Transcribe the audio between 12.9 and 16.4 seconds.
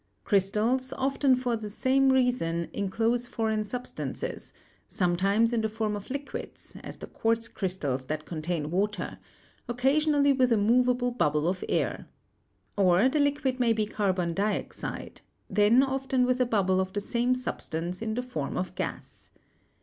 the liquid may be carbon dioxide, then often